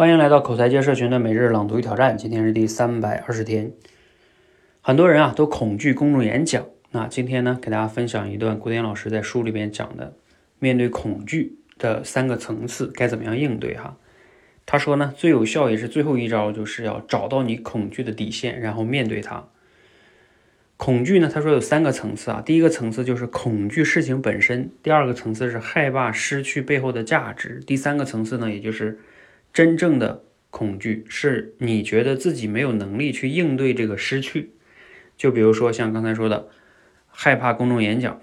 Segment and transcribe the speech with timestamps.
[0.00, 3.70] 欢迎来到口才界社群的每日朗读与挑战，今天是第三百二十天。
[4.80, 10.14] 很多人啊都恐惧公众演讲，那今天呢给大家分享一段古典老师在书里边讲的，
[10.58, 13.98] 面对恐惧的三个层次该怎么样应对哈。
[14.64, 19.48] 他说呢，最有效也是最后一招，就是要找到你恐惧的底线，然后面对它。
[20.78, 28.98] 恐惧呢，他说有三个层次啊，第一个层次就是恐惧事情本身，第二个层次是害怕失去背后的价值，第三个层次呢，也就是
[29.52, 34.52] 真正的恐惧是你觉得自己没有能力去应对这个失去。
[35.16, 36.48] 就比如说像刚才说的，
[37.08, 38.20] 害怕公众演讲，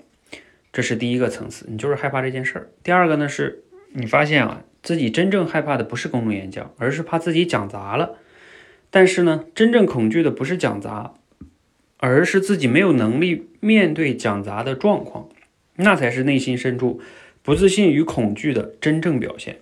[0.71, 2.70] 这是第一个层次，你就是害怕这件事儿。
[2.84, 3.63] 第二个呢，是
[3.94, 8.18] 你发现啊，自己真正害怕的不是公众演讲，而是怕自己讲砸了。
[8.90, 11.13] 但是呢，真正恐惧的不是讲砸。
[11.99, 15.30] 而是自己没有能力面对讲砸的状况，
[15.77, 17.02] 那才是内心深处
[17.41, 19.57] 不自信与恐惧的真正表现。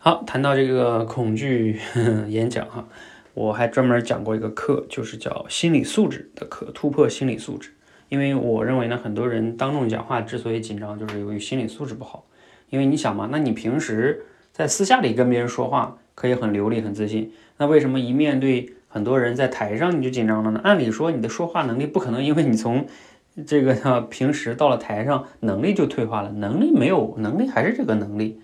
[0.00, 1.80] 好，谈到这个恐惧
[2.30, 2.86] 演讲哈，
[3.34, 7.70] 我还专门讲过一个课，就是叫心理素质的课，突破心理素质。
[8.08, 12.24] 因为我认为呢，很多人当众讲话之所以紧张，就是由于心理素质不好。
[12.70, 20.60] 因为你想嘛，那你平时在私下里跟别人说话可以很流利、很自信，那为什么一面对很多人在台上你就紧张了呢？
[20.62, 22.86] 按理说你的说话能力不可能因为你从
[23.44, 28.40] 这个平时到了台上能力就退化了，能力没有，能力还是这个能力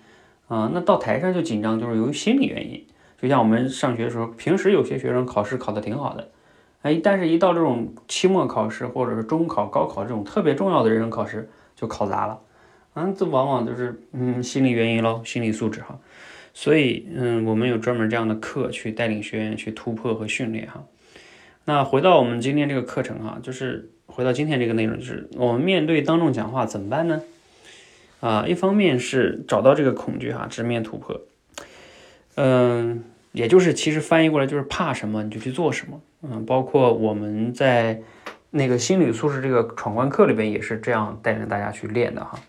[0.48, 0.70] 啊。
[0.73, 2.84] 那到台上就紧张，就是由于心理原因。
[3.20, 6.28] 就像我们上学的时候，平时有些学生考试考得挺好的，
[6.83, 12.39] 哎，但是一到这种期末考试或者是中考、高考这种特别重要的人生考试就考砸了，
[12.92, 15.98] 嗯，这往往就是嗯心理原因喽，心理素质哈。
[16.53, 20.84] 所以，嗯，我们有专门这样的课去带领学员去突破和训练哈。
[21.65, 27.22] 那回到我们今天这个课程哈，就是回到今天这个内容，就是我们面对当众讲话怎么办呢？
[28.25, 31.20] 啊，一方面是找到这个恐惧哈，直面突破。
[32.36, 36.00] 嗯，也就是其实翻译过来就是怕什么你就去做什么。
[36.22, 38.00] 嗯，包括我们在
[38.48, 42.41] 那个心理素质这个闯关课里边也是这样带领大家去练的哈。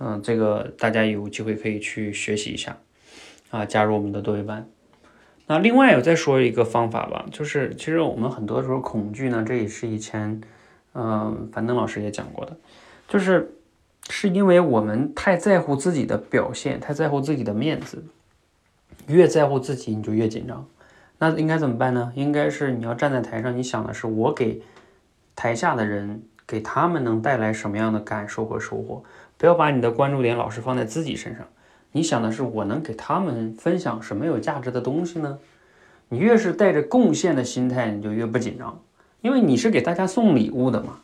[0.00, 2.76] 嗯，这个大家有机会可以去学习一下。
[3.48, 4.68] 啊，加入我们的多维班。
[5.46, 10.42] 那另外，我再说一个方法吧，就是其实我们很多时候恐惧呢，这也是以前，
[10.94, 12.54] 嗯，樊登老师也讲过的，
[13.08, 13.50] 就是
[14.10, 18.04] 是因为我们太在乎自己的表现，太在乎自己的面子，
[19.06, 20.66] 越在乎自己，你就越紧张。
[21.18, 22.12] 那应该怎么办呢？
[22.14, 24.60] 应该是你要站在台上，你想的是我给
[25.36, 29.04] 台下的人，给他们能带来什么样的感受和收获，
[29.38, 31.46] 不要把你的关注点老是放在自己身上。
[31.92, 35.38] 你想的是我能给他们分享什么有价值的东西呢？
[36.08, 38.80] 你越是带着贡献的心态，你就越不紧张，
[39.20, 41.01] 因为你是给大家送礼物的嘛，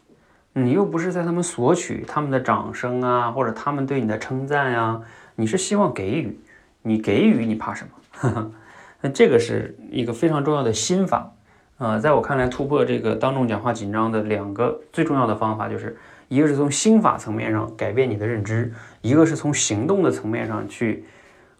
[0.64, 5.00] 你又不是在他们索取他们的掌声啊，或者他们对你的称赞呀，
[5.34, 6.38] 你是希望给予，
[6.82, 7.86] 你给予你怕什
[8.22, 8.52] 么？
[9.00, 11.30] 那这个是一个非常重要的心法
[11.78, 15.96] 啊，在我看来，突破这个当众讲话紧张的两个最重要的方法就是。
[16.30, 18.70] 一个是从心法层面上改变你的认知，
[19.00, 21.06] 一个是从行动的层面上去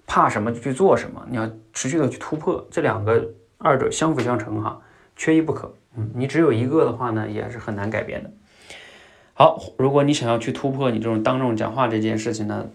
[0.07, 3.27] 怕什么就去做什么，你要持续的去突破，这两个
[3.57, 4.79] 二者相辅相成哈，
[5.17, 5.75] 缺一不可。
[5.97, 8.31] 嗯，你只有一个的话呢，也是很难改变的。
[9.39, 12.67] 好，如果你想要去突破你这种当众讲话这件事情呢，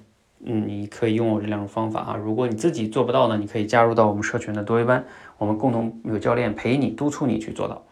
[0.46, 2.16] 嗯，你可以用我这两种方法啊。
[2.16, 5.04] 如果你自己做不到呢，你可以加入到我们社群的多维班，
[5.38, 7.84] 我们共同有教练陪你督促你去做到。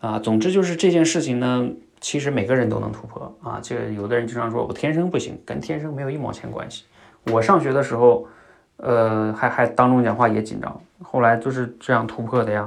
[0.00, 1.68] 啊，总之就是这件事情呢。
[2.00, 3.60] 其实每个人都能突破啊！
[3.62, 6.84] 这个有的人经常说我天生不行，跟天生没有一毛钱关系。
[7.30, 8.26] 我上学的时候，
[8.78, 12.66] 呃，还还当众讲话也紧张，后来就是这样突破的呀。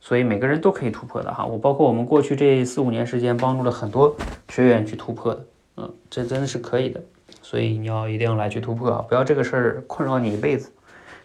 [0.00, 1.44] 所以每个人都可以突破的哈。
[1.44, 4.16] 我包括我们过去这四五年时间，帮助了很多
[4.48, 5.44] 学员去突破的，
[5.76, 7.00] 嗯，这真的是可以的。
[7.42, 9.04] 所以你要一定要来去突破啊！
[9.08, 10.72] 不要这个事儿困扰你一辈子，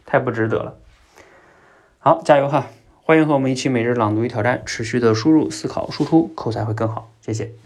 [0.05, 0.75] 太不值得了。
[1.99, 2.67] 好，加油哈！
[3.03, 7.11] 欢迎和我们一起每日朗读与挑战，持续的输入、思考、输出，口才会更好。
[7.21, 7.64] 谢谢。